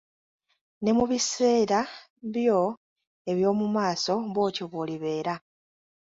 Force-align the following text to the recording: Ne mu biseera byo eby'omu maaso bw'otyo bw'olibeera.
Ne 0.83 0.91
mu 0.97 1.05
biseera 1.11 1.79
byo 2.33 2.61
eby'omu 3.31 3.65
maaso 3.75 4.13
bw'otyo 4.33 4.65
bw'olibeera. 4.71 5.33